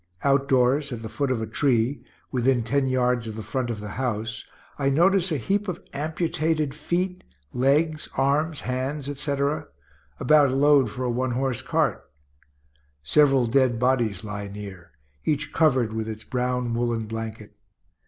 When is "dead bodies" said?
13.45-14.23